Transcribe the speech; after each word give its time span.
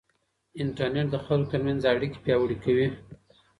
انټرنيټ 0.61 1.07
د 1.11 1.15
خلکو 1.25 1.49
ترمنځ 1.51 1.81
اړیکې 1.93 2.19
پیاوړې 2.25 2.57
کوي. 2.63 2.87